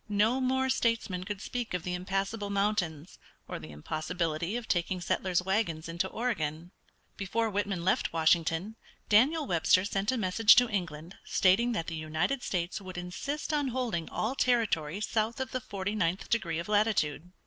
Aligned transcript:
No 0.09 0.39
more 0.41 0.67
statesmen 0.67 1.25
could 1.25 1.43
speak 1.43 1.75
of 1.75 1.83
the 1.83 1.93
impassable 1.93 2.49
mountains 2.49 3.19
or 3.47 3.59
the 3.59 3.69
impossibility 3.69 4.55
of 4.57 4.67
taking 4.67 4.99
settlers' 4.99 5.43
wagons 5.43 5.87
into 5.87 6.07
Oregon. 6.07 6.71
Before 7.17 7.51
Whitman 7.51 7.85
left 7.85 8.11
Washington 8.11 8.77
Daniel 9.09 9.45
Webster 9.45 9.85
sent 9.85 10.11
a 10.11 10.17
message 10.17 10.55
to 10.55 10.67
England 10.67 11.17
stating 11.23 11.73
that 11.73 11.85
the 11.85 11.93
United 11.93 12.41
States 12.41 12.81
would 12.81 12.97
insist 12.97 13.53
on 13.53 13.67
holding 13.67 14.09
all 14.09 14.33
territory 14.33 15.01
south 15.01 15.39
of 15.39 15.51
the 15.51 15.61
forty 15.61 15.93
ninth 15.93 16.27
degree 16.31 16.57
of 16.57 16.67
latitude. 16.67 17.31